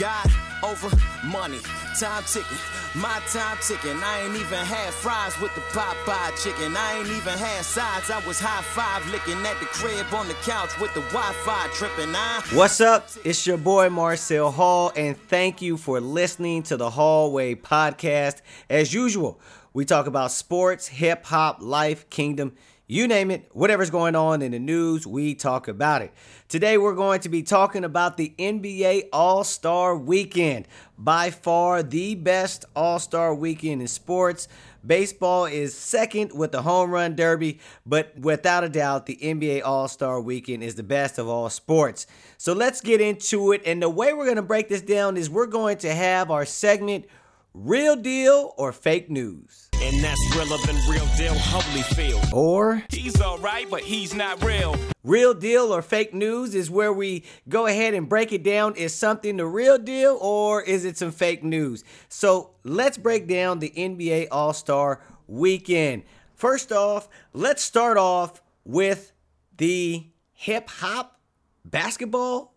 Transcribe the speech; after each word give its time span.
God 0.00 0.30
over 0.62 0.88
money, 1.26 1.58
time 2.00 2.22
ticking, 2.26 2.56
my 2.94 3.20
time 3.28 3.58
ticking. 3.60 4.00
I 4.02 4.22
ain't 4.24 4.34
even 4.34 4.64
had 4.64 4.94
fries 4.94 5.38
with 5.42 5.54
the 5.54 5.60
Popeye 5.60 6.42
chicken. 6.42 6.74
I 6.74 6.98
ain't 6.98 7.08
even 7.08 7.36
had 7.36 7.62
sides. 7.66 8.10
I 8.10 8.26
was 8.26 8.40
high 8.40 8.62
five 8.62 9.06
licking 9.12 9.44
at 9.44 9.60
the 9.60 9.66
crib 9.66 10.06
on 10.14 10.26
the 10.26 10.34
couch 10.42 10.70
with 10.80 10.94
the 10.94 11.02
Wi-Fi 11.12 11.68
tripping. 11.74 12.14
I 12.16 12.42
What's 12.54 12.80
up? 12.80 13.10
It's 13.24 13.46
your 13.46 13.58
boy 13.58 13.90
Marcel 13.90 14.50
Hall, 14.50 14.90
and 14.96 15.18
thank 15.28 15.60
you 15.60 15.76
for 15.76 16.00
listening 16.00 16.62
to 16.64 16.78
the 16.78 16.88
Hallway 16.88 17.54
Podcast. 17.54 18.40
As 18.70 18.94
usual, 18.94 19.38
we 19.74 19.84
talk 19.84 20.06
about 20.06 20.32
sports, 20.32 20.88
hip 20.88 21.26
hop, 21.26 21.58
life, 21.60 22.08
kingdom, 22.08 22.54
you 22.90 23.06
name 23.06 23.30
it, 23.30 23.48
whatever's 23.52 23.90
going 23.90 24.16
on 24.16 24.42
in 24.42 24.50
the 24.50 24.58
news, 24.58 25.06
we 25.06 25.34
talk 25.34 25.68
about 25.68 26.02
it. 26.02 26.12
Today, 26.48 26.76
we're 26.76 26.94
going 26.94 27.20
to 27.20 27.28
be 27.28 27.44
talking 27.44 27.84
about 27.84 28.16
the 28.16 28.34
NBA 28.38 29.10
All 29.12 29.44
Star 29.44 29.96
Weekend. 29.96 30.66
By 30.98 31.30
far 31.30 31.82
the 31.82 32.14
best 32.16 32.64
All 32.74 32.98
Star 32.98 33.34
weekend 33.34 33.80
in 33.80 33.86
sports. 33.86 34.48
Baseball 34.84 35.44
is 35.44 35.74
second 35.74 36.32
with 36.34 36.52
the 36.52 36.62
Home 36.62 36.90
Run 36.90 37.14
Derby, 37.14 37.60
but 37.86 38.18
without 38.18 38.64
a 38.64 38.68
doubt, 38.68 39.06
the 39.06 39.16
NBA 39.16 39.62
All 39.64 39.88
Star 39.88 40.20
Weekend 40.20 40.62
is 40.62 40.74
the 40.74 40.82
best 40.82 41.18
of 41.18 41.28
all 41.28 41.48
sports. 41.48 42.06
So 42.38 42.54
let's 42.54 42.80
get 42.80 43.00
into 43.00 43.52
it. 43.52 43.62
And 43.64 43.80
the 43.80 43.88
way 43.88 44.12
we're 44.12 44.24
going 44.24 44.36
to 44.36 44.42
break 44.42 44.68
this 44.68 44.82
down 44.82 45.16
is 45.16 45.30
we're 45.30 45.46
going 45.46 45.78
to 45.78 45.94
have 45.94 46.30
our 46.30 46.44
segment 46.44 47.06
Real 47.52 47.96
Deal 47.96 48.54
or 48.56 48.72
Fake 48.72 49.10
News. 49.10 49.68
And 49.82 50.04
that's 50.04 50.20
realer 50.36 50.56
than 50.66 50.76
real 50.88 51.06
deal 51.16 51.34
Holyfield. 51.34 52.32
Or 52.32 52.84
He's 52.90 53.20
alright, 53.20 53.68
but 53.68 53.80
he's 53.80 54.14
not 54.14 54.44
real. 54.44 54.76
Real 55.02 55.34
deal 55.34 55.74
or 55.74 55.82
fake 55.82 56.14
news 56.14 56.54
is 56.54 56.70
where 56.70 56.92
we 56.92 57.24
go 57.48 57.66
ahead 57.66 57.94
and 57.94 58.08
break 58.08 58.32
it 58.32 58.44
down. 58.44 58.76
Is 58.76 58.94
something 58.94 59.36
the 59.36 59.46
real 59.46 59.78
deal 59.78 60.16
or 60.20 60.62
is 60.62 60.84
it 60.84 60.96
some 60.96 61.10
fake 61.10 61.42
news? 61.42 61.82
So 62.08 62.50
let's 62.62 62.98
break 62.98 63.26
down 63.26 63.58
the 63.58 63.70
NBA 63.70 64.28
All 64.30 64.52
Star 64.52 65.00
weekend. 65.26 66.04
First 66.34 66.70
off, 66.70 67.08
let's 67.32 67.62
start 67.64 67.96
off 67.96 68.42
with 68.64 69.12
the 69.56 70.06
hip 70.32 70.68
hop 70.68 71.18
basketball 71.64 72.54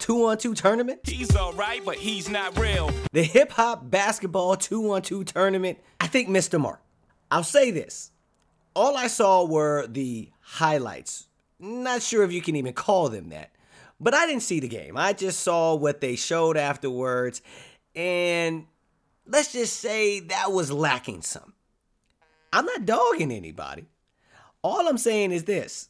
two 0.00 0.26
on 0.26 0.38
two 0.38 0.54
tournament. 0.54 1.00
He's 1.04 1.36
alright, 1.36 1.84
but 1.84 1.96
he's 1.96 2.28
not 2.28 2.58
real. 2.58 2.90
The 3.12 3.22
hip 3.22 3.52
hop 3.52 3.88
basketball 3.88 4.56
two 4.56 4.92
on 4.92 5.02
two 5.02 5.22
tournament, 5.22 5.78
I 6.00 6.08
think 6.08 6.28
missed 6.28 6.50
the 6.50 6.58
mark. 6.58 6.80
I'll 7.30 7.44
say 7.44 7.70
this. 7.70 8.10
All 8.74 8.96
I 8.96 9.06
saw 9.06 9.44
were 9.44 9.86
the 9.86 10.30
highlights. 10.40 11.28
Not 11.58 12.02
sure 12.02 12.24
if 12.24 12.32
you 12.32 12.42
can 12.42 12.56
even 12.56 12.72
call 12.72 13.08
them 13.08 13.28
that. 13.28 13.50
But 14.00 14.14
I 14.14 14.26
didn't 14.26 14.42
see 14.42 14.60
the 14.60 14.68
game. 14.68 14.96
I 14.96 15.12
just 15.12 15.40
saw 15.40 15.74
what 15.74 16.00
they 16.00 16.16
showed 16.16 16.56
afterwards. 16.56 17.42
And 17.94 18.66
let's 19.26 19.52
just 19.52 19.76
say 19.78 20.20
that 20.20 20.52
was 20.52 20.72
lacking 20.72 21.22
some. 21.22 21.52
I'm 22.52 22.64
not 22.64 22.86
dogging 22.86 23.30
anybody. 23.30 23.86
All 24.62 24.88
I'm 24.88 24.98
saying 24.98 25.32
is 25.32 25.44
this. 25.44 25.88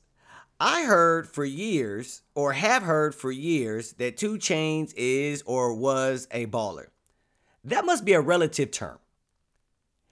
I 0.63 0.85
heard 0.85 1.27
for 1.27 1.45
years, 1.45 2.21
or 2.35 2.53
have 2.53 2.83
heard 2.83 3.15
for 3.15 3.33
years, 3.33 3.95
that 3.95 4.19
2 4.19 4.35
Chainz 4.35 4.93
is 4.95 5.43
or 5.47 5.73
was 5.73 6.29
a 6.31 6.47
baller. 6.47 6.89
That 7.65 7.87
must 7.87 8.05
be 8.05 8.13
a 8.13 8.21
relative 8.21 8.71
term. 8.71 8.99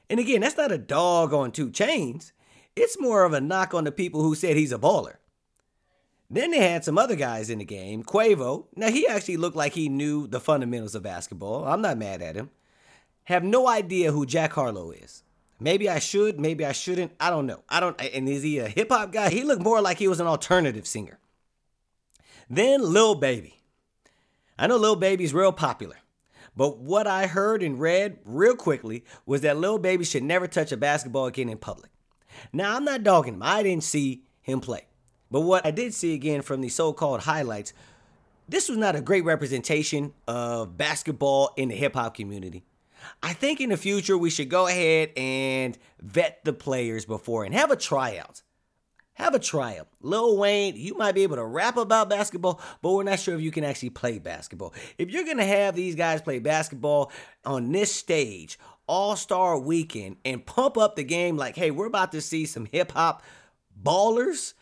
And 0.09 0.19
again, 0.19 0.41
that's 0.41 0.57
not 0.57 0.73
a 0.73 0.79
dog 0.79 1.35
on 1.35 1.53
2 1.53 1.69
Chainz. 1.71 2.33
It's 2.75 2.99
more 2.99 3.25
of 3.25 3.35
a 3.35 3.43
knock 3.43 3.75
on 3.75 3.85
the 3.85 3.93
people 3.93 4.23
who 4.23 4.35
said 4.35 4.57
he's 4.57 4.73
a 4.73 4.79
baller. 4.79 5.17
Then 6.31 6.51
they 6.51 6.59
had 6.59 6.85
some 6.85 6.97
other 6.97 7.17
guys 7.17 7.51
in 7.51 7.59
the 7.59 7.65
game. 7.65 8.03
Quavo, 8.03 8.67
now 8.75 8.91
he 8.91 9.07
actually 9.07 9.37
looked 9.37 9.57
like 9.57 9.75
he 9.75 9.91
knew 9.91 10.27
the 10.27 10.41
fundamentals 10.41 10.95
of 10.95 11.03
basketball. 11.03 11.67
I'm 11.67 11.83
not 11.83 11.99
mad 11.99 12.23
at 12.23 12.37
him. 12.37 12.51
Have 13.25 13.45
no 13.45 13.69
idea 13.69 14.13
who 14.13 14.25
Jack 14.25 14.55
Harlow 14.55 14.93
is. 14.93 15.23
Maybe 15.61 15.89
I 15.89 15.99
should, 15.99 16.39
maybe 16.39 16.65
I 16.65 16.73
shouldn't. 16.73 17.13
I 17.19 17.31
don't 17.31 17.47
know. 17.47 17.63
I 17.69 17.81
don't. 17.81 18.01
And 18.01 18.29
is 18.29 18.43
he 18.43 18.59
a 18.59 18.69
hip 18.69 18.91
hop 18.91 19.13
guy? 19.13 19.31
He 19.31 19.43
looked 19.43 19.63
more 19.63 19.81
like 19.81 19.99
he 19.99 20.09
was 20.09 20.21
an 20.21 20.27
alternative 20.27 20.87
singer. 20.87 21.19
Then 22.49 22.81
Lil 22.81 23.17
Baby. 23.17 23.61
I 24.59 24.67
know 24.67 24.77
Lil 24.77 24.97
Baby's 24.97 25.35
real 25.35 25.53
popular. 25.53 25.97
But 26.57 26.79
what 26.79 27.07
I 27.07 27.27
heard 27.27 27.63
and 27.63 27.79
read 27.79 28.19
real 28.25 28.57
quickly 28.57 29.05
was 29.27 29.43
that 29.43 29.59
Lil 29.59 29.79
Baby 29.79 30.05
should 30.05 30.25
never 30.25 30.49
touch 30.49 30.73
a 30.73 30.77
basketball 30.77 31.27
again 31.27 31.49
in 31.49 31.59
public. 31.59 31.91
Now, 32.53 32.75
I'm 32.75 32.85
not 32.85 33.05
dogging 33.05 33.35
him. 33.35 33.43
I 33.43 33.63
didn't 33.63 33.85
see 33.85 34.25
him 34.43 34.61
play. 34.61 34.87
But 35.31 35.43
what 35.43 35.65
I 35.65 35.71
did 35.71 35.95
see 35.95 36.15
again 36.15 36.43
from 36.43 36.61
the 36.61 36.69
so 36.69 36.93
called 36.93 37.21
highlights, 37.21 37.73
this 38.49 38.69
was 38.69 38.79
not 38.79 38.97
a 38.97 39.01
great 39.01 39.25
representation 39.25 40.15
of 40.27 40.77
basketball 40.77 41.53
in 41.57 41.69
the 41.69 41.77
hip 41.77 41.95
hop 41.95 42.17
community. 42.17 42.65
I 43.23 43.33
think 43.33 43.61
in 43.61 43.71
the 43.71 43.77
future 43.77 44.17
we 44.17 44.31
should 44.31 44.49
go 44.49 44.67
ahead 44.67 45.11
and 45.17 45.77
vet 46.01 46.45
the 46.45 46.53
players 46.53 47.05
before 47.05 47.45
and 47.45 47.55
have 47.55 47.71
a 47.71 47.77
tryout. 47.77 48.43
Have 49.15 49.35
a 49.35 49.41
tryout. 49.41 49.89
Lil 50.01 50.37
Wayne, 50.37 50.77
you 50.77 50.95
might 50.95 51.17
be 51.17 51.25
able 51.25 51.37
to 51.37 51.45
rap 51.45 51.77
about 51.77 52.09
basketball, 52.09 52.61
but 52.83 52.93
we're 52.93 53.03
not 53.03 53.19
sure 53.19 53.35
if 53.35 53.41
you 53.41 53.51
can 53.51 53.65
actually 53.65 53.91
play 53.91 54.21
basketball. 54.21 54.73
If 54.97 55.11
you're 55.11 55.25
going 55.25 55.39
to 55.39 55.45
have 55.45 55.75
these 55.75 55.97
guys 55.97 56.23
play 56.23 56.39
basketball 56.39 57.11
on 57.45 57.73
this 57.73 57.93
stage, 57.93 58.61
All 58.87 59.17
Star 59.17 59.59
weekend, 59.59 60.19
and 60.25 60.47
pump 60.47 60.79
up 60.79 60.95
the 60.95 61.03
game 61.03 61.37
like, 61.37 61.57
hey, 61.57 61.73
we're 61.73 61.87
about 61.87 62.13
to 62.13 62.21
see 62.21 62.47
some 62.47 62.67
hip 62.67 62.93
hop 62.93 63.25
ballers, 63.83 64.55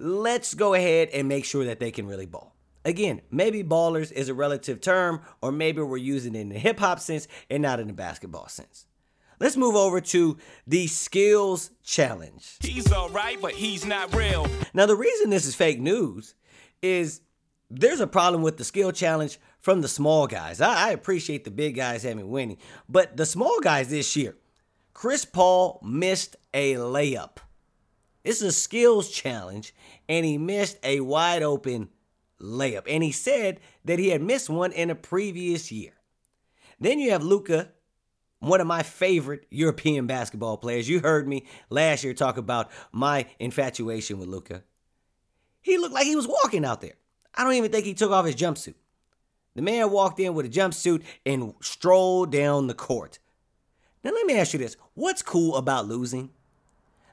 let's 0.00 0.54
go 0.54 0.74
ahead 0.74 1.08
and 1.10 1.28
make 1.28 1.44
sure 1.44 1.64
that 1.64 1.78
they 1.78 1.92
can 1.92 2.08
really 2.08 2.26
ball. 2.26 2.51
Again, 2.84 3.20
maybe 3.30 3.62
ballers 3.62 4.10
is 4.10 4.28
a 4.28 4.34
relative 4.34 4.80
term, 4.80 5.22
or 5.40 5.52
maybe 5.52 5.82
we're 5.82 5.96
using 5.96 6.34
it 6.34 6.40
in 6.40 6.48
the 6.48 6.58
hip 6.58 6.80
hop 6.80 7.00
sense 7.00 7.28
and 7.48 7.62
not 7.62 7.80
in 7.80 7.86
the 7.86 7.92
basketball 7.92 8.48
sense. 8.48 8.86
Let's 9.38 9.56
move 9.56 9.74
over 9.74 10.00
to 10.00 10.36
the 10.66 10.86
skills 10.86 11.70
challenge. 11.82 12.58
He's 12.60 12.92
alright, 12.92 13.40
but 13.40 13.52
he's 13.52 13.84
not 13.84 14.14
real. 14.14 14.46
Now, 14.72 14.86
the 14.86 14.96
reason 14.96 15.30
this 15.30 15.46
is 15.46 15.54
fake 15.54 15.80
news 15.80 16.34
is 16.80 17.22
there's 17.70 18.00
a 18.00 18.06
problem 18.06 18.42
with 18.42 18.56
the 18.56 18.64
skill 18.64 18.92
challenge 18.92 19.38
from 19.60 19.80
the 19.80 19.88
small 19.88 20.26
guys. 20.26 20.60
I, 20.60 20.88
I 20.88 20.90
appreciate 20.90 21.44
the 21.44 21.50
big 21.50 21.74
guys 21.74 22.02
having 22.02 22.30
winning, 22.30 22.58
but 22.88 23.16
the 23.16 23.26
small 23.26 23.58
guys 23.60 23.88
this 23.88 24.14
year, 24.14 24.36
Chris 24.92 25.24
Paul 25.24 25.80
missed 25.82 26.36
a 26.52 26.74
layup. 26.74 27.38
This 28.24 28.42
is 28.42 28.48
a 28.48 28.52
skills 28.52 29.10
challenge, 29.10 29.74
and 30.08 30.24
he 30.24 30.38
missed 30.38 30.78
a 30.84 31.00
wide 31.00 31.42
open 31.42 31.88
layup. 32.42 32.82
And 32.86 33.02
he 33.02 33.12
said 33.12 33.60
that 33.84 33.98
he 33.98 34.08
had 34.08 34.22
missed 34.22 34.50
one 34.50 34.72
in 34.72 34.90
a 34.90 34.94
previous 34.94 35.72
year. 35.72 35.92
Then 36.80 36.98
you 36.98 37.12
have 37.12 37.22
Luka, 37.22 37.70
one 38.40 38.60
of 38.60 38.66
my 38.66 38.82
favorite 38.82 39.46
European 39.50 40.06
basketball 40.06 40.56
players. 40.56 40.88
You 40.88 41.00
heard 41.00 41.28
me 41.28 41.46
last 41.70 42.02
year 42.02 42.12
talk 42.12 42.36
about 42.36 42.70
my 42.90 43.26
infatuation 43.38 44.18
with 44.18 44.28
Luka. 44.28 44.64
He 45.60 45.78
looked 45.78 45.94
like 45.94 46.06
he 46.06 46.16
was 46.16 46.26
walking 46.26 46.64
out 46.64 46.80
there. 46.80 46.94
I 47.34 47.44
don't 47.44 47.54
even 47.54 47.70
think 47.70 47.86
he 47.86 47.94
took 47.94 48.10
off 48.10 48.26
his 48.26 48.34
jumpsuit. 48.34 48.74
The 49.54 49.62
man 49.62 49.90
walked 49.90 50.18
in 50.18 50.34
with 50.34 50.46
a 50.46 50.48
jumpsuit 50.48 51.02
and 51.24 51.54
strolled 51.60 52.32
down 52.32 52.66
the 52.66 52.74
court. 52.74 53.18
Now, 54.02 54.10
let 54.10 54.26
me 54.26 54.36
ask 54.36 54.52
you 54.52 54.58
this 54.58 54.76
what's 54.94 55.22
cool 55.22 55.56
about 55.56 55.86
losing? 55.86 56.30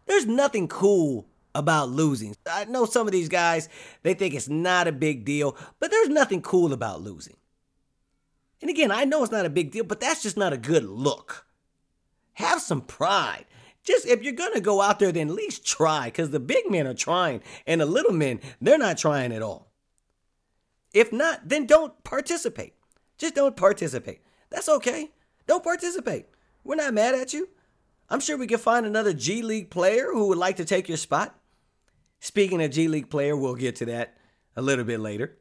There's 0.07 0.25
nothing 0.25 0.67
cool 0.67 1.28
about 1.55 1.89
losing. 1.89 2.35
I 2.49 2.65
know 2.65 2.85
some 2.85 3.07
of 3.07 3.11
these 3.11 3.29
guys, 3.29 3.69
they 4.03 4.13
think 4.13 4.33
it's 4.33 4.49
not 4.49 4.87
a 4.87 4.91
big 4.91 5.25
deal, 5.25 5.57
but 5.79 5.91
there's 5.91 6.09
nothing 6.09 6.41
cool 6.41 6.73
about 6.73 7.01
losing. 7.01 7.35
And 8.61 8.69
again, 8.69 8.91
I 8.91 9.05
know 9.05 9.23
it's 9.23 9.31
not 9.31 9.45
a 9.45 9.49
big 9.49 9.71
deal, 9.71 9.83
but 9.83 9.99
that's 9.99 10.21
just 10.21 10.37
not 10.37 10.53
a 10.53 10.57
good 10.57 10.83
look. 10.83 11.45
Have 12.33 12.61
some 12.61 12.81
pride. 12.81 13.45
Just 13.83 14.05
if 14.05 14.21
you're 14.21 14.33
gonna 14.33 14.59
go 14.59 14.81
out 14.81 14.99
there, 14.99 15.11
then 15.11 15.29
at 15.29 15.35
least 15.35 15.65
try, 15.65 16.05
because 16.05 16.29
the 16.29 16.39
big 16.39 16.69
men 16.69 16.85
are 16.85 16.93
trying, 16.93 17.41
and 17.65 17.81
the 17.81 17.85
little 17.85 18.13
men, 18.13 18.39
they're 18.61 18.77
not 18.77 18.97
trying 18.97 19.31
at 19.31 19.41
all. 19.41 19.71
If 20.93 21.13
not, 21.13 21.47
then 21.47 21.65
don't 21.65 22.03
participate. 22.03 22.73
Just 23.17 23.35
don't 23.35 23.55
participate. 23.55 24.21
That's 24.49 24.69
okay. 24.69 25.11
Don't 25.47 25.63
participate. 25.63 26.25
We're 26.63 26.75
not 26.75 26.93
mad 26.93 27.15
at 27.15 27.33
you. 27.33 27.49
I'm 28.09 28.19
sure 28.19 28.37
we 28.37 28.47
can 28.47 28.57
find 28.57 28.85
another 28.85 29.13
G 29.13 29.41
League 29.41 29.69
player 29.69 30.11
who 30.11 30.27
would 30.27 30.37
like 30.37 30.57
to 30.57 30.65
take 30.65 30.87
your 30.87 30.97
spot. 30.97 31.38
Speaking 32.19 32.61
of 32.61 32.71
G 32.71 32.87
League 32.87 33.09
player, 33.09 33.35
we'll 33.35 33.55
get 33.55 33.77
to 33.77 33.85
that 33.85 34.17
a 34.55 34.61
little 34.61 34.85
bit 34.85 34.99
later. 34.99 35.37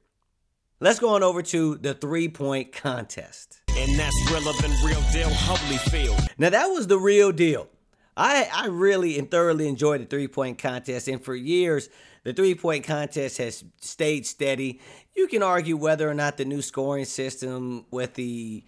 Let's 0.80 1.00
go 1.00 1.10
on 1.10 1.24
over 1.24 1.42
to 1.42 1.74
the 1.76 1.94
three 1.94 2.28
point 2.28 2.72
contest. 2.72 3.60
And 3.76 3.98
that's 3.98 4.30
realer 4.30 4.52
than 4.60 4.70
real 4.84 5.02
deal 5.12 5.28
Holyfield. 5.28 6.28
Now, 6.38 6.50
that 6.50 6.66
was 6.66 6.86
the 6.86 6.98
real 6.98 7.32
deal. 7.32 7.68
I, 8.16 8.48
I 8.52 8.66
really 8.66 9.18
and 9.18 9.30
thoroughly 9.30 9.68
enjoyed 9.68 10.00
the 10.00 10.04
three 10.04 10.28
point 10.28 10.58
contest, 10.58 11.08
and 11.08 11.24
for 11.24 11.34
years, 11.34 11.88
the 12.22 12.32
three 12.32 12.54
point 12.54 12.84
contest 12.84 13.38
has 13.38 13.64
stayed 13.80 14.26
steady. 14.26 14.80
You 15.16 15.26
can 15.26 15.42
argue 15.42 15.76
whether 15.76 16.08
or 16.08 16.14
not 16.14 16.36
the 16.36 16.44
new 16.44 16.62
scoring 16.62 17.04
system 17.04 17.86
with 17.90 18.14
the 18.14 18.64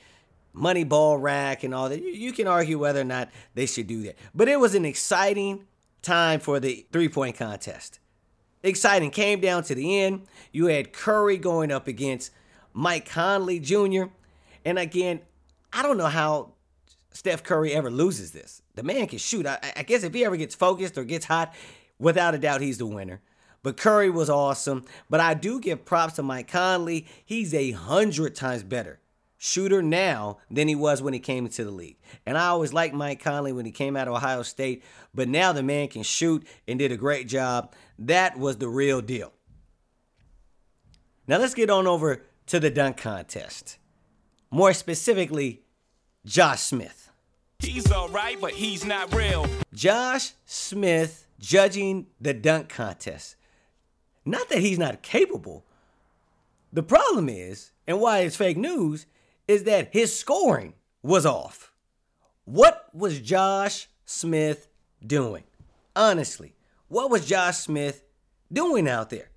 money 0.53 0.85
ball 0.85 1.17
rack 1.17 1.63
and 1.63 1.75
all 1.75 1.89
that, 1.89 2.03
you, 2.03 2.11
you 2.11 2.33
can 2.33 2.49
argue 2.49 2.79
whether 2.79 3.01
or 3.01 3.05
not 3.05 3.29
they 3.55 3.67
should 3.67 3.87
do 3.87 4.03
that. 4.03 4.17
But 4.35 4.49
it 4.49 4.59
was 4.59 4.75
an 4.75 4.85
exciting 4.85 5.67
time 6.03 6.41
for 6.41 6.61
the 6.61 6.87
three 6.93 7.09
point 7.09 7.37
contest. 7.37 7.99
Exciting. 8.63 9.11
Came 9.11 9.41
down 9.41 9.63
to 9.65 9.75
the 9.75 10.01
end. 10.01 10.27
You 10.53 10.67
had 10.67 10.93
Curry 10.93 11.39
going 11.39 11.73
up 11.73 11.89
against 11.89 12.31
Mike 12.73 13.09
Conley 13.09 13.59
Jr. 13.59 14.05
And 14.65 14.79
again, 14.79 15.21
I 15.73 15.83
don't 15.83 15.97
know 15.97 16.07
how 16.07 16.53
Steph 17.11 17.43
Curry 17.43 17.73
ever 17.73 17.91
loses 17.91 18.33
this. 18.33 18.63
The 18.75 18.83
man 18.83 19.07
can 19.07 19.19
shoot. 19.19 19.47
I, 19.47 19.59
I 19.77 19.83
guess 19.83 20.03
if 20.03 20.13
he 20.13 20.25
ever 20.25 20.37
gets 20.37 20.55
focused 20.55 20.99
or 20.99 21.05
gets 21.05 21.25
hot, 21.25 21.55
without 21.99 22.35
a 22.35 22.39
doubt, 22.39 22.61
he's 22.61 22.79
the 22.79 22.87
winner. 22.87 23.21
But 23.63 23.77
Curry 23.77 24.11
was 24.11 24.31
awesome. 24.31 24.85
But 25.09 25.21
I 25.21 25.35
do 25.35 25.61
give 25.61 25.85
props 25.85 26.15
to 26.15 26.23
Mike 26.23 26.49
Conley. 26.49 27.07
He's 27.25 27.55
a 27.55 27.73
hundred 27.73 28.35
times 28.35 28.63
better 28.63 29.00
shooter 29.43 29.81
now 29.81 30.37
than 30.51 30.69
he 30.69 30.75
was 30.75 31.01
when 31.01 31.15
he 31.15 31.19
came 31.19 31.47
into 31.47 31.65
the 31.65 31.71
league. 31.71 31.97
And 32.27 32.37
I 32.37 32.49
always 32.49 32.75
liked 32.75 32.95
Mike 32.95 33.25
Conley 33.25 33.55
when 33.55 33.65
he 33.65 33.73
came 33.73 33.97
out 33.97 34.07
of 34.07 34.13
Ohio 34.13 34.43
State. 34.43 34.85
But 35.15 35.29
now 35.29 35.53
the 35.53 35.63
man 35.63 35.89
can 35.89 36.03
shoot 36.03 36.47
and 36.69 36.79
did 36.79 36.93
a 36.93 36.97
great 36.99 37.27
job. 37.27 37.73
That 37.99 38.39
was 38.39 38.59
the 38.59 38.69
real 38.69 39.01
deal. 39.01 39.33
Now 41.27 41.39
let's 41.39 41.55
get 41.55 41.71
on 41.71 41.87
over 41.87 42.27
to 42.49 42.61
the 42.61 42.71
dunk 42.71 42.99
contest. 42.99 43.79
More 44.51 44.75
specifically, 44.75 45.63
Josh 46.27 46.61
Smith. 46.61 47.11
He's 47.61 47.91
alright, 47.91 48.39
but 48.43 48.53
he's 48.53 48.85
not 48.85 49.15
real. 49.15 49.47
Josh 49.73 50.33
Smith 50.45 51.27
judging 51.39 52.09
the 52.21 52.35
dunk 52.35 52.69
contest. 52.69 53.37
Not 54.27 54.51
that 54.51 54.59
he's 54.59 54.79
not 54.79 55.01
capable. 55.01 55.65
The 56.75 56.83
problem 56.83 57.31
is, 57.31 57.73
and 57.87 58.01
why 58.01 58.19
it's 58.21 58.37
fake 58.37 58.59
news, 58.59 59.07
is 59.51 59.65
that 59.65 59.91
his 59.93 60.17
scoring 60.17 60.75
was 61.03 61.27
off. 61.27 61.73
What 62.45 62.89
was 62.95 63.21
Josh 63.21 63.89
Smith 64.05 64.69
doing? 65.05 65.45
Honestly, 65.95 66.55
what 66.89 67.11
was 67.11 67.27
Josh 67.27 67.59
Smith 67.59 68.05
doing 68.53 68.89
out 68.89 69.11
there? 69.11 69.31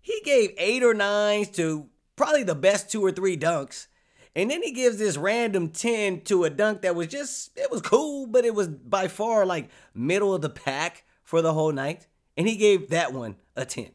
He 0.00 0.20
gave 0.24 0.54
eight 0.58 0.82
or 0.82 0.94
nines 0.94 1.48
to 1.50 1.88
probably 2.16 2.42
the 2.42 2.54
best 2.54 2.90
two 2.90 3.04
or 3.04 3.12
three 3.12 3.36
dunks. 3.36 3.86
And 4.34 4.50
then 4.50 4.62
he 4.62 4.72
gives 4.72 4.98
this 4.98 5.16
random 5.16 5.70
10 5.70 6.22
to 6.22 6.44
a 6.44 6.50
dunk 6.50 6.82
that 6.82 6.94
was 6.94 7.08
just, 7.08 7.50
it 7.56 7.70
was 7.70 7.82
cool, 7.82 8.26
but 8.26 8.44
it 8.44 8.54
was 8.54 8.68
by 8.68 9.08
far 9.08 9.44
like 9.44 9.68
middle 9.94 10.34
of 10.34 10.42
the 10.42 10.50
pack 10.50 11.04
for 11.24 11.42
the 11.42 11.52
whole 11.52 11.72
night. 11.72 12.06
And 12.36 12.46
he 12.46 12.56
gave 12.56 12.90
that 12.90 13.12
one 13.12 13.36
a 13.56 13.64
10. 13.64 13.90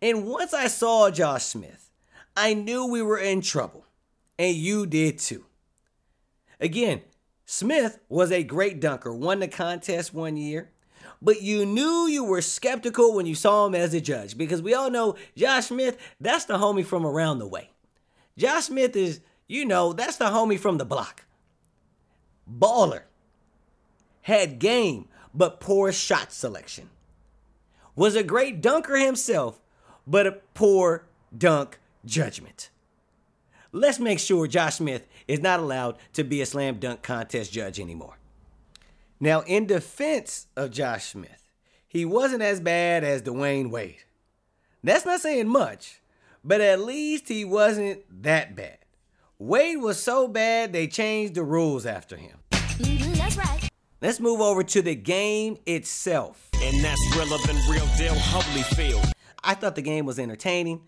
And 0.00 0.26
once 0.26 0.54
I 0.54 0.68
saw 0.68 1.10
Josh 1.10 1.44
Smith, 1.44 1.90
I 2.36 2.54
knew 2.54 2.86
we 2.86 3.02
were 3.02 3.18
in 3.18 3.40
trouble. 3.40 3.84
And 4.38 4.54
you 4.54 4.86
did 4.86 5.18
too. 5.18 5.44
Again, 6.60 7.02
Smith 7.44 7.98
was 8.08 8.30
a 8.30 8.42
great 8.42 8.80
dunker, 8.80 9.12
won 9.12 9.40
the 9.40 9.48
contest 9.48 10.12
one 10.12 10.36
year, 10.36 10.70
but 11.20 11.42
you 11.42 11.66
knew 11.66 12.06
you 12.06 12.24
were 12.24 12.42
skeptical 12.42 13.14
when 13.14 13.26
you 13.26 13.34
saw 13.34 13.66
him 13.66 13.74
as 13.74 13.94
a 13.94 14.00
judge 14.00 14.36
because 14.36 14.62
we 14.62 14.74
all 14.74 14.90
know 14.90 15.16
Josh 15.36 15.66
Smith, 15.66 15.98
that's 16.20 16.44
the 16.44 16.58
homie 16.58 16.84
from 16.84 17.06
around 17.06 17.38
the 17.38 17.48
way. 17.48 17.70
Josh 18.36 18.64
Smith 18.64 18.94
is, 18.94 19.20
you 19.48 19.64
know, 19.64 19.92
that's 19.92 20.16
the 20.16 20.26
homie 20.26 20.58
from 20.58 20.78
the 20.78 20.84
block. 20.84 21.24
Baller. 22.50 23.02
Had 24.22 24.58
game, 24.58 25.08
but 25.34 25.58
poor 25.58 25.90
shot 25.90 26.32
selection. 26.32 26.90
Was 27.96 28.14
a 28.14 28.22
great 28.22 28.60
dunker 28.60 28.96
himself, 28.96 29.60
but 30.06 30.26
a 30.26 30.32
poor 30.54 31.06
dunk 31.36 31.80
judgment. 32.04 32.70
Let's 33.72 34.00
make 34.00 34.18
sure 34.18 34.46
Josh 34.46 34.76
Smith 34.76 35.06
is 35.26 35.40
not 35.40 35.60
allowed 35.60 35.96
to 36.14 36.24
be 36.24 36.40
a 36.40 36.46
slam 36.46 36.78
dunk 36.78 37.02
contest 37.02 37.52
judge 37.52 37.78
anymore. 37.78 38.16
Now, 39.20 39.42
in 39.42 39.66
defense 39.66 40.46
of 40.56 40.70
Josh 40.70 41.06
Smith, 41.06 41.50
he 41.86 42.04
wasn't 42.04 42.42
as 42.42 42.60
bad 42.60 43.04
as 43.04 43.22
Dwyane 43.22 43.70
Wade. 43.70 44.04
That's 44.82 45.04
not 45.04 45.20
saying 45.20 45.48
much, 45.48 46.00
but 46.42 46.60
at 46.60 46.80
least 46.80 47.28
he 47.28 47.44
wasn't 47.44 48.04
that 48.22 48.56
bad. 48.56 48.78
Wade 49.38 49.80
was 49.80 50.02
so 50.02 50.28
bad 50.28 50.72
they 50.72 50.86
changed 50.86 51.34
the 51.34 51.42
rules 51.42 51.84
after 51.84 52.16
him. 52.16 52.38
Mm-hmm, 52.52 53.12
that's 53.14 53.36
right. 53.36 53.68
Let's 54.00 54.20
move 54.20 54.40
over 54.40 54.62
to 54.62 54.80
the 54.80 54.94
game 54.94 55.58
itself. 55.66 56.48
And 56.54 56.82
that's 56.82 57.16
realer 57.16 57.38
than 57.46 57.56
real 57.68 57.86
deal 57.98 58.14
Holyfield. 58.14 59.12
I 59.44 59.54
thought 59.54 59.74
the 59.74 59.82
game 59.82 60.06
was 60.06 60.18
entertaining. 60.18 60.82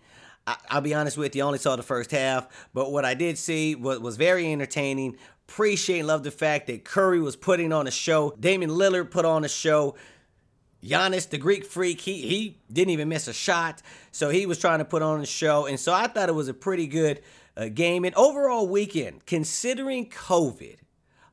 I, 0.47 0.55
will 0.73 0.81
be 0.81 0.93
honest 0.93 1.17
with 1.17 1.35
you, 1.35 1.43
I 1.43 1.45
only 1.45 1.59
saw 1.59 1.75
the 1.75 1.83
first 1.83 2.11
half, 2.11 2.47
but 2.73 2.91
what 2.91 3.05
I 3.05 3.13
did 3.13 3.37
see 3.37 3.75
was, 3.75 3.99
was 3.99 4.17
very 4.17 4.51
entertaining. 4.51 5.17
Appreciate 5.47 5.99
and 5.99 6.07
love 6.07 6.23
the 6.23 6.31
fact 6.31 6.67
that 6.67 6.83
Curry 6.83 7.19
was 7.19 7.35
putting 7.35 7.71
on 7.71 7.87
a 7.87 7.91
show. 7.91 8.33
Damian 8.39 8.71
Lillard 8.71 9.11
put 9.11 9.25
on 9.25 9.43
a 9.43 9.49
show. 9.49 9.95
Giannis, 10.83 11.29
the 11.29 11.37
Greek 11.37 11.65
freak, 11.65 12.01
he 12.01 12.21
he 12.21 12.57
didn't 12.71 12.89
even 12.89 13.07
miss 13.07 13.27
a 13.27 13.33
shot, 13.33 13.83
so 14.11 14.29
he 14.29 14.47
was 14.47 14.57
trying 14.57 14.79
to 14.79 14.85
put 14.85 15.03
on 15.03 15.21
a 15.21 15.25
show, 15.27 15.67
and 15.67 15.79
so 15.79 15.93
I 15.93 16.07
thought 16.07 16.27
it 16.27 16.33
was 16.33 16.47
a 16.47 16.55
pretty 16.55 16.87
good 16.87 17.21
uh, 17.55 17.67
game. 17.67 18.03
And 18.03 18.15
overall 18.15 18.67
weekend, 18.67 19.27
considering 19.27 20.09
COVID, 20.09 20.77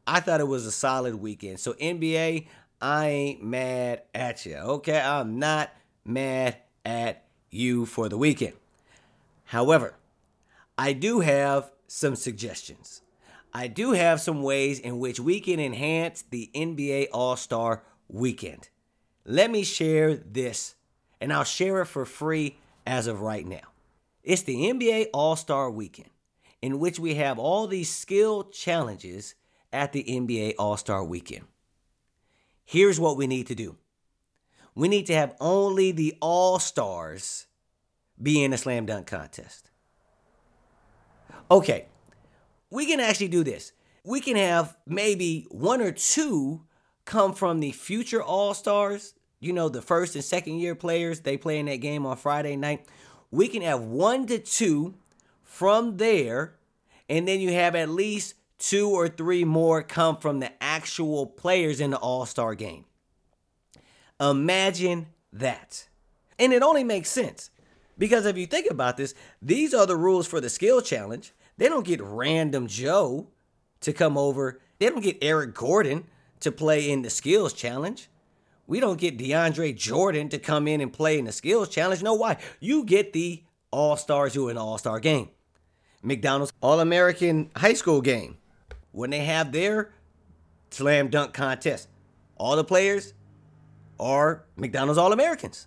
I 0.06 0.20
thought 0.20 0.40
it 0.40 0.48
was 0.48 0.66
a 0.66 0.72
solid 0.72 1.14
weekend. 1.14 1.60
So 1.60 1.72
NBA, 1.74 2.46
I 2.80 3.08
ain't 3.08 3.42
mad 3.42 4.02
at 4.14 4.44
you. 4.44 4.56
Okay, 4.56 5.00
I'm 5.00 5.38
not 5.38 5.70
mad 6.04 6.56
at 6.84 7.24
you 7.50 7.86
for 7.86 8.08
the 8.08 8.18
weekend. 8.18 8.54
However, 9.48 9.94
I 10.76 10.92
do 10.92 11.20
have 11.20 11.70
some 11.86 12.16
suggestions. 12.16 13.00
I 13.54 13.66
do 13.66 13.92
have 13.92 14.20
some 14.20 14.42
ways 14.42 14.78
in 14.78 14.98
which 14.98 15.18
we 15.18 15.40
can 15.40 15.58
enhance 15.58 16.20
the 16.20 16.50
NBA 16.54 17.06
All 17.14 17.34
Star 17.34 17.82
weekend. 18.08 18.68
Let 19.24 19.50
me 19.50 19.64
share 19.64 20.16
this, 20.16 20.74
and 21.18 21.32
I'll 21.32 21.44
share 21.44 21.80
it 21.80 21.86
for 21.86 22.04
free 22.04 22.58
as 22.86 23.06
of 23.06 23.22
right 23.22 23.46
now. 23.46 23.72
It's 24.22 24.42
the 24.42 24.70
NBA 24.70 25.06
All 25.14 25.34
Star 25.34 25.70
weekend, 25.70 26.10
in 26.60 26.78
which 26.78 26.98
we 26.98 27.14
have 27.14 27.38
all 27.38 27.66
these 27.66 27.90
skill 27.90 28.44
challenges 28.44 29.34
at 29.72 29.92
the 29.92 30.04
NBA 30.04 30.56
All 30.58 30.76
Star 30.76 31.02
weekend. 31.02 31.46
Here's 32.66 33.00
what 33.00 33.16
we 33.16 33.26
need 33.26 33.46
to 33.46 33.54
do 33.54 33.78
we 34.74 34.88
need 34.88 35.06
to 35.06 35.14
have 35.14 35.34
only 35.40 35.90
the 35.90 36.18
All 36.20 36.58
Stars 36.58 37.46
be 38.22 38.42
in 38.42 38.52
a 38.52 38.58
slam 38.58 38.86
dunk 38.86 39.06
contest. 39.06 39.70
Okay, 41.50 41.86
we 42.70 42.86
can 42.86 43.00
actually 43.00 43.28
do 43.28 43.44
this. 43.44 43.72
We 44.04 44.20
can 44.20 44.36
have 44.36 44.76
maybe 44.86 45.46
one 45.50 45.80
or 45.80 45.92
two 45.92 46.62
come 47.04 47.32
from 47.32 47.60
the 47.60 47.72
future 47.72 48.22
All 48.22 48.54
Stars, 48.54 49.14
you 49.40 49.52
know, 49.52 49.68
the 49.68 49.82
first 49.82 50.14
and 50.14 50.24
second 50.24 50.58
year 50.58 50.74
players, 50.74 51.20
they 51.20 51.36
play 51.36 51.58
in 51.58 51.66
that 51.66 51.76
game 51.76 52.04
on 52.04 52.16
Friday 52.16 52.56
night. 52.56 52.86
We 53.30 53.48
can 53.48 53.62
have 53.62 53.80
one 53.80 54.26
to 54.26 54.38
two 54.38 54.94
from 55.42 55.96
there, 55.96 56.56
and 57.08 57.26
then 57.26 57.40
you 57.40 57.52
have 57.52 57.74
at 57.74 57.88
least 57.88 58.34
two 58.58 58.90
or 58.90 59.08
three 59.08 59.44
more 59.44 59.82
come 59.82 60.18
from 60.18 60.40
the 60.40 60.50
actual 60.62 61.26
players 61.26 61.80
in 61.80 61.90
the 61.90 61.96
All 61.96 62.26
Star 62.26 62.54
game. 62.54 62.84
Imagine 64.20 65.06
that. 65.32 65.88
And 66.38 66.52
it 66.52 66.62
only 66.62 66.84
makes 66.84 67.10
sense 67.10 67.50
because 67.98 68.26
if 68.26 68.38
you 68.38 68.46
think 68.46 68.70
about 68.70 68.96
this, 68.96 69.14
these 69.42 69.74
are 69.74 69.86
the 69.86 69.96
rules 69.96 70.26
for 70.26 70.40
the 70.40 70.48
skill 70.48 70.80
challenge. 70.80 71.32
They 71.56 71.68
don't 71.68 71.86
get 71.86 72.00
random 72.00 72.68
Joe 72.68 73.28
to 73.80 73.92
come 73.92 74.16
over. 74.16 74.60
They 74.78 74.88
don't 74.88 75.02
get 75.02 75.18
Eric 75.20 75.54
Gordon 75.54 76.04
to 76.40 76.52
play 76.52 76.88
in 76.90 77.02
the 77.02 77.10
skills 77.10 77.52
challenge. 77.52 78.08
We 78.66 78.80
don't 78.80 79.00
get 79.00 79.18
DeAndre 79.18 79.76
Jordan 79.76 80.28
to 80.28 80.38
come 80.38 80.68
in 80.68 80.80
and 80.80 80.92
play 80.92 81.18
in 81.18 81.24
the 81.24 81.32
skills 81.32 81.68
challenge. 81.68 82.02
No, 82.02 82.14
why? 82.14 82.36
You 82.60 82.84
get 82.84 83.12
the 83.12 83.42
All 83.70 83.96
Stars 83.96 84.34
who 84.34 84.48
are 84.48 84.56
All 84.56 84.78
Star 84.78 85.00
game. 85.00 85.30
McDonald's 86.02 86.52
All 86.60 86.78
American 86.78 87.50
High 87.56 87.74
School 87.74 88.00
game. 88.00 88.36
When 88.92 89.10
they 89.10 89.24
have 89.24 89.52
their 89.52 89.90
slam 90.70 91.08
dunk 91.08 91.32
contest, 91.32 91.88
all 92.36 92.56
the 92.56 92.64
players 92.64 93.14
are 93.98 94.44
McDonald's 94.56 94.98
All 94.98 95.12
Americans. 95.12 95.66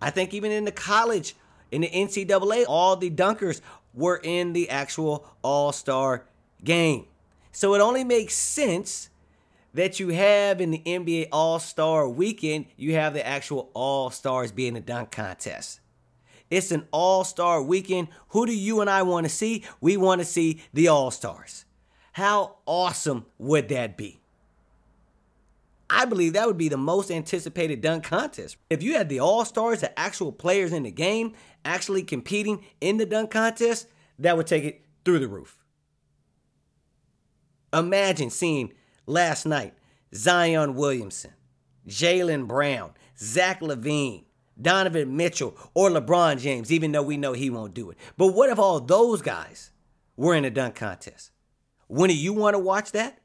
I 0.00 0.10
think 0.10 0.34
even 0.34 0.52
in 0.52 0.64
the 0.64 0.72
college 0.72 1.34
in 1.72 1.80
the 1.80 1.88
NCAA, 1.88 2.66
all 2.68 2.94
the 2.94 3.10
dunkers 3.10 3.60
were 3.94 4.20
in 4.22 4.52
the 4.52 4.70
actual 4.70 5.26
All 5.42 5.72
Star 5.72 6.26
game. 6.62 7.06
So 7.50 7.74
it 7.74 7.80
only 7.80 8.04
makes 8.04 8.34
sense 8.34 9.10
that 9.74 9.98
you 9.98 10.10
have 10.10 10.60
in 10.60 10.70
the 10.70 10.82
NBA 10.84 11.28
All 11.32 11.58
Star 11.58 12.08
weekend, 12.08 12.66
you 12.76 12.94
have 12.94 13.14
the 13.14 13.26
actual 13.26 13.70
All 13.74 14.10
Stars 14.10 14.52
being 14.52 14.76
a 14.76 14.80
dunk 14.80 15.10
contest. 15.10 15.80
It's 16.50 16.70
an 16.70 16.86
All 16.92 17.24
Star 17.24 17.62
weekend. 17.62 18.08
Who 18.28 18.46
do 18.46 18.54
you 18.54 18.80
and 18.80 18.90
I 18.90 19.02
want 19.02 19.24
to 19.24 19.30
see? 19.30 19.64
We 19.80 19.96
want 19.96 20.20
to 20.20 20.26
see 20.26 20.62
the 20.72 20.88
All 20.88 21.10
Stars. 21.10 21.64
How 22.12 22.56
awesome 22.66 23.24
would 23.38 23.68
that 23.70 23.96
be? 23.96 24.21
I 25.92 26.06
believe 26.06 26.32
that 26.32 26.46
would 26.46 26.56
be 26.56 26.68
the 26.68 26.78
most 26.78 27.10
anticipated 27.10 27.80
dunk 27.80 28.04
contest. 28.04 28.56
If 28.70 28.82
you 28.82 28.96
had 28.96 29.08
the 29.08 29.20
All 29.20 29.44
Stars, 29.44 29.82
the 29.82 29.98
actual 29.98 30.32
players 30.32 30.72
in 30.72 30.84
the 30.84 30.90
game, 30.90 31.34
actually 31.64 32.02
competing 32.02 32.64
in 32.80 32.96
the 32.96 33.06
dunk 33.06 33.30
contest, 33.30 33.88
that 34.18 34.36
would 34.36 34.46
take 34.46 34.64
it 34.64 34.84
through 35.04 35.18
the 35.18 35.28
roof. 35.28 35.58
Imagine 37.72 38.30
seeing 38.30 38.72
last 39.06 39.44
night 39.44 39.74
Zion 40.14 40.74
Williamson, 40.74 41.32
Jaylen 41.86 42.48
Brown, 42.48 42.92
Zach 43.18 43.60
LaVine, 43.60 44.24
Donovan 44.60 45.16
Mitchell, 45.16 45.56
or 45.74 45.90
LeBron 45.90 46.40
James, 46.40 46.72
even 46.72 46.92
though 46.92 47.02
we 47.02 47.16
know 47.16 47.32
he 47.32 47.50
won't 47.50 47.74
do 47.74 47.90
it. 47.90 47.98
But 48.16 48.28
what 48.28 48.50
if 48.50 48.58
all 48.58 48.80
those 48.80 49.20
guys 49.22 49.72
were 50.16 50.34
in 50.34 50.44
a 50.44 50.50
dunk 50.50 50.74
contest. 50.74 51.30
Wouldn't 51.88 52.18
you 52.18 52.32
want 52.32 52.54
to 52.54 52.58
watch 52.58 52.92
that? 52.92 53.18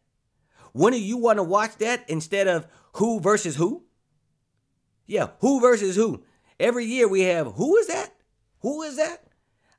Wouldn't 0.77 1.01
you 1.01 1.17
want 1.17 1.38
to 1.38 1.43
watch 1.43 1.77
that 1.77 2.07
instead 2.07 2.48
of 2.48 2.67
who 2.93 3.19
versus 3.19 3.55
who? 3.55 3.86
Yeah, 5.07 5.29
who 5.39 5.60
versus 5.60 5.96
who? 5.96 6.24
Every 6.60 6.86
year 6.86 7.07
we 7.07 7.22
have 7.22 7.48
who 7.53 7.77
is 7.77 7.88
that? 7.88 8.13
Who 8.60 8.84
is 8.84 8.98
that? 8.98 9.24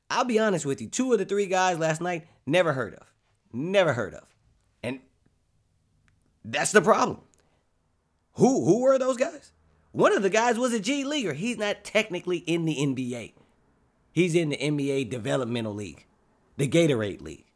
I'll 0.09 0.25
be 0.25 0.39
honest 0.39 0.65
with 0.65 0.81
you, 0.81 0.89
two 0.89 1.13
of 1.13 1.19
the 1.19 1.23
three 1.23 1.45
guys 1.45 1.79
last 1.79 2.01
night 2.01 2.27
never 2.45 2.73
heard 2.73 2.95
of. 2.95 3.13
Never 3.53 3.93
heard 3.93 4.13
of. 4.13 4.25
And 4.83 4.99
that's 6.43 6.73
the 6.73 6.81
problem. 6.81 7.21
Who 8.33 8.65
who 8.65 8.81
were 8.81 8.99
those 8.99 9.15
guys? 9.15 9.53
One 9.93 10.13
of 10.13 10.21
the 10.21 10.29
guys 10.29 10.59
was 10.59 10.73
a 10.73 10.81
G 10.81 11.05
leaguer. 11.05 11.31
He's 11.31 11.57
not 11.57 11.85
technically 11.85 12.39
in 12.39 12.65
the 12.65 12.75
NBA. 12.75 13.35
He's 14.11 14.35
in 14.35 14.49
the 14.49 14.57
NBA 14.57 15.09
developmental 15.09 15.73
league, 15.73 16.05
the 16.57 16.67
Gatorade 16.67 17.21
League. 17.21 17.48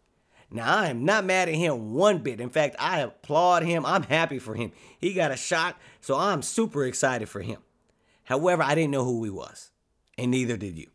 Now, 0.54 0.78
I 0.78 0.88
am 0.88 1.04
not 1.04 1.26
mad 1.26 1.50
at 1.50 1.56
him 1.56 1.94
one 1.94 2.20
bit. 2.20 2.40
In 2.40 2.52
fact, 2.52 2.76
I 2.78 3.00
applaud 3.00 3.64
him. 3.64 3.86
I'm 3.88 4.04
happy 4.04 4.38
for 4.38 4.54
him. 4.54 4.72
He 5.00 5.14
got 5.14 5.32
a 5.32 5.36
shot, 5.36 5.80
so 6.00 6.16
I'm 6.16 6.44
super 6.44 6.86
excited 6.86 7.28
for 7.28 7.42
him. 7.42 7.58
However, 8.26 8.62
I 8.62 8.76
didn't 8.76 8.92
know 8.92 9.04
who 9.04 9.24
he 9.24 9.32
was, 9.32 9.72
and 10.16 10.30
neither 10.30 10.56
did 10.56 10.78
you. 10.78 10.88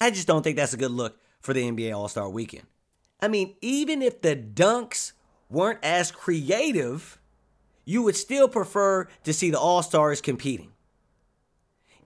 I 0.00 0.10
just 0.10 0.26
don't 0.26 0.42
think 0.42 0.56
that's 0.56 0.72
a 0.72 0.78
good 0.78 0.90
look 0.90 1.20
for 1.42 1.52
the 1.52 1.70
NBA 1.70 1.94
All 1.94 2.08
Star 2.08 2.30
weekend. 2.30 2.66
I 3.20 3.28
mean, 3.28 3.56
even 3.60 4.00
if 4.00 4.22
the 4.22 4.34
dunks 4.34 5.12
weren't 5.50 5.80
as 5.82 6.10
creative, 6.10 7.20
you 7.84 8.02
would 8.02 8.16
still 8.16 8.48
prefer 8.48 9.06
to 9.24 9.34
see 9.34 9.50
the 9.50 9.60
All 9.60 9.82
Stars 9.82 10.22
competing. 10.22 10.72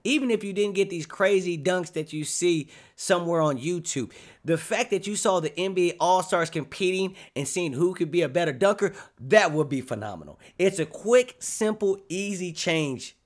Even 0.05 0.29
if 0.29 0.43
you 0.43 0.53
didn't 0.53 0.75
get 0.75 0.91
these 0.91 1.07
crazy 1.07 1.57
dunks 1.57 1.91
that 1.93 2.13
you 2.13 2.23
see 2.23 2.69
somewhere 2.95 3.41
on 3.41 3.57
YouTube, 3.57 4.11
the 4.45 4.57
fact 4.57 4.91
that 4.91 5.07
you 5.07 5.15
saw 5.15 5.39
the 5.39 5.49
NBA 5.49 5.97
All 5.99 6.21
Stars 6.21 6.51
competing 6.51 7.15
and 7.35 7.47
seeing 7.47 7.73
who 7.73 7.95
could 7.95 8.11
be 8.11 8.21
a 8.21 8.29
better 8.29 8.53
dunker, 8.53 8.93
that 9.19 9.51
would 9.51 9.67
be 9.67 9.81
phenomenal. 9.81 10.39
It's 10.59 10.77
a 10.77 10.85
quick, 10.85 11.37
simple, 11.39 11.99
easy 12.07 12.53
change. 12.53 13.17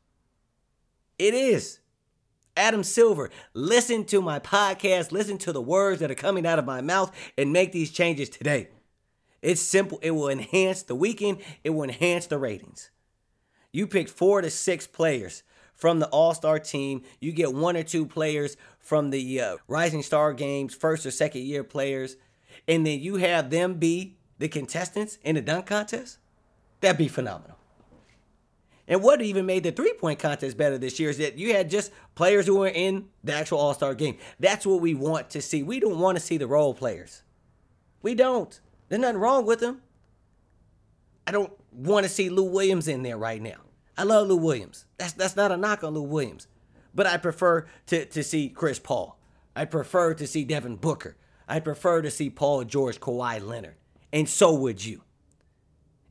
It 1.20 1.34
is. 1.34 1.80
Adam 2.56 2.84
Silver, 2.84 3.30
listen 3.54 4.06
to 4.06 4.22
my 4.22 4.40
podcast, 4.40 5.12
listen 5.12 5.38
to 5.40 5.52
the 5.52 5.62
words 5.62 6.00
that 6.00 6.10
are 6.10 6.16
coming 6.16 6.46
out 6.46 6.60
of 6.60 6.66
my 6.66 6.80
mouth, 6.80 7.14
and 7.38 7.52
make 7.52 7.74
these 7.74 7.92
changes 7.92 8.30
today. 8.30 8.70
It's 9.42 9.62
simple. 9.62 10.00
It 10.02 10.12
will 10.12 10.30
enhance 10.30 10.84
the 10.84 10.96
weekend, 10.96 11.40
it 11.64 11.72
will 11.72 11.84
enhance 11.84 12.28
the 12.28 12.38
ratings. 12.38 12.90
You 13.72 13.86
pick 13.86 14.08
four 14.08 14.42
to 14.42 14.50
six 14.50 14.88
players 14.88 15.44
from 15.80 16.00
the 16.00 16.08
All 16.10 16.36
Star 16.36 16.60
team. 16.60 17.02
You 17.20 17.32
get 17.32 17.54
one 17.54 17.76
or 17.76 17.84
two 17.84 18.06
players 18.06 18.56
from 18.80 19.10
the 19.10 19.42
uh, 19.42 19.58
Rising 19.68 20.04
Star 20.04 20.34
Games, 20.34 20.76
first 20.76 21.06
or 21.06 21.12
second 21.12 21.42
year 21.42 21.64
players, 21.64 22.18
and 22.68 22.86
then 22.86 23.00
you 23.00 23.16
have 23.16 23.50
them 23.50 23.76
be 23.76 24.18
the 24.38 24.48
contestants 24.48 25.18
in 25.24 25.36
the 25.36 25.42
dunk 25.42 25.66
contest. 25.66 26.20
That'd 26.82 26.98
be 26.98 27.08
phenomenal. 27.08 27.58
And 28.88 29.04
what 29.04 29.22
even 29.22 29.46
made 29.46 29.64
the 29.64 29.72
three 29.72 29.94
point 29.94 30.20
contest 30.20 30.58
better 30.58 30.78
this 30.78 31.00
year 31.00 31.10
is 31.10 31.18
that 31.20 31.38
you 31.38 31.54
had 31.54 31.70
just 31.70 31.92
players 32.16 32.46
who 32.46 32.58
were 32.58 32.68
in 32.68 33.08
the 33.24 33.34
actual 33.34 33.60
All 33.60 33.74
Star 33.74 33.96
game. 33.96 34.18
That's 34.40 34.66
what 34.66 34.82
we 34.82 34.94
want 34.94 35.30
to 35.32 35.42
see. 35.42 35.64
We 35.64 35.80
don't 35.80 36.00
want 36.00 36.18
to 36.18 36.24
see 36.24 36.38
the 36.38 36.48
role 36.48 36.74
players. 36.74 37.24
We 38.02 38.16
don't. 38.16 38.60
There's 38.90 39.02
nothing 39.02 39.20
wrong 39.20 39.46
with 39.46 39.60
them. 39.60 39.82
I 41.28 41.32
don't 41.32 41.54
want 41.72 42.06
to 42.06 42.10
see 42.10 42.30
Lou 42.30 42.46
Williams 42.46 42.88
in 42.88 43.04
there 43.04 43.18
right 43.18 43.42
now. 43.42 43.58
I 44.00 44.04
love 44.04 44.30
Lou 44.30 44.38
Williams. 44.38 44.86
That's 44.98 45.12
that's 45.12 45.36
not 45.36 45.52
a 45.52 45.58
knock 45.58 45.84
on 45.84 45.94
Lou 45.94 46.04
Williams. 46.04 46.48
But 46.96 47.06
I 47.06 47.18
prefer 47.18 47.68
to, 47.88 48.06
to 48.06 48.24
see 48.24 48.48
Chris 48.48 48.80
Paul. 48.80 49.20
I 49.58 49.66
prefer 49.66 50.14
to 50.14 50.26
see 50.26 50.46
Devin 50.46 50.78
Booker. 50.78 51.18
I 51.50 51.60
prefer 51.60 52.02
to 52.02 52.10
see 52.10 52.30
Paul 52.30 52.64
George, 52.64 53.02
Kawhi 53.02 53.46
Leonard. 53.46 53.76
And 54.14 54.30
so 54.30 54.54
would 54.54 54.86
you. 54.86 55.02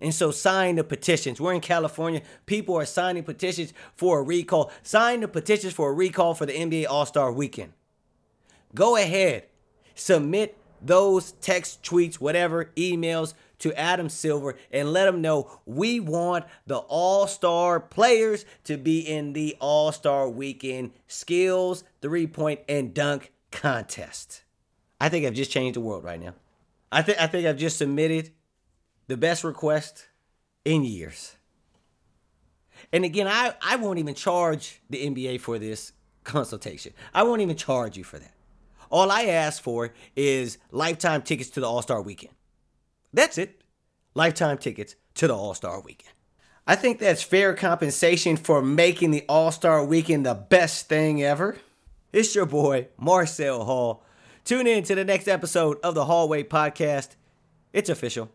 And 0.02 0.14
so 0.14 0.30
sign 0.30 0.76
the 0.76 0.84
petitions. 0.84 1.40
We're 1.40 1.54
in 1.54 1.62
California. 1.62 2.20
People 2.44 2.76
are 2.76 2.84
signing 2.84 3.22
petitions 3.22 3.72
for 3.96 4.18
a 4.18 4.22
recall. 4.22 4.70
Sign 4.82 5.20
the 5.20 5.28
petitions 5.28 5.72
for 5.72 5.88
a 5.88 5.94
recall 5.94 6.34
for 6.34 6.44
the 6.44 6.52
NBA 6.52 6.84
All 6.90 7.06
Star 7.06 7.32
weekend. 7.32 7.72
Go 8.74 8.96
ahead. 8.96 9.44
Submit 9.94 10.58
those 10.82 11.32
text, 11.40 11.82
tweets, 11.82 12.16
whatever, 12.16 12.66
emails 12.76 13.32
to 13.60 13.78
Adam 13.78 14.08
Silver 14.08 14.56
and 14.70 14.92
let 14.92 15.08
him 15.08 15.20
know 15.20 15.60
we 15.66 16.00
want 16.00 16.44
the 16.66 16.78
All 16.78 17.26
Star 17.26 17.80
players 17.80 18.44
to 18.64 18.76
be 18.76 19.00
in 19.00 19.32
the 19.32 19.56
All 19.60 19.92
Star 19.92 20.28
weekend 20.28 20.92
skills, 21.06 21.84
three 22.00 22.26
point, 22.26 22.60
and 22.68 22.94
dunk 22.94 23.32
contest. 23.50 24.44
I 25.00 25.08
think 25.08 25.26
I've 25.26 25.34
just 25.34 25.50
changed 25.50 25.76
the 25.76 25.80
world 25.80 26.04
right 26.04 26.20
now. 26.20 26.34
I 26.90 27.02
think 27.02 27.20
I 27.20 27.26
think 27.26 27.46
I've 27.46 27.56
just 27.56 27.78
submitted 27.78 28.30
the 29.06 29.16
best 29.16 29.44
request 29.44 30.08
in 30.64 30.84
years. 30.84 31.36
And 32.92 33.04
again, 33.04 33.26
I, 33.26 33.54
I 33.60 33.76
won't 33.76 33.98
even 33.98 34.14
charge 34.14 34.80
the 34.88 35.04
NBA 35.04 35.40
for 35.40 35.58
this 35.58 35.92
consultation. 36.24 36.92
I 37.12 37.24
won't 37.24 37.42
even 37.42 37.56
charge 37.56 37.96
you 37.96 38.04
for 38.04 38.18
that. 38.18 38.32
All 38.90 39.10
I 39.10 39.24
ask 39.24 39.62
for 39.62 39.92
is 40.16 40.58
lifetime 40.70 41.22
tickets 41.22 41.50
to 41.50 41.60
the 41.60 41.66
All 41.66 41.82
Star 41.82 42.00
weekend. 42.00 42.34
That's 43.12 43.38
it. 43.38 43.62
Lifetime 44.14 44.58
tickets 44.58 44.96
to 45.14 45.26
the 45.26 45.36
All 45.36 45.54
Star 45.54 45.80
weekend. 45.80 46.12
I 46.66 46.74
think 46.76 46.98
that's 46.98 47.22
fair 47.22 47.54
compensation 47.54 48.36
for 48.36 48.60
making 48.60 49.10
the 49.10 49.24
All 49.28 49.50
Star 49.50 49.84
weekend 49.84 50.26
the 50.26 50.34
best 50.34 50.88
thing 50.88 51.22
ever. 51.22 51.56
It's 52.12 52.34
your 52.34 52.46
boy, 52.46 52.88
Marcel 52.98 53.64
Hall. 53.64 54.02
Tune 54.44 54.66
in 54.66 54.82
to 54.84 54.94
the 54.94 55.04
next 55.04 55.28
episode 55.28 55.78
of 55.82 55.94
the 55.94 56.06
Hallway 56.06 56.42
Podcast. 56.42 57.16
It's 57.72 57.90
official. 57.90 58.30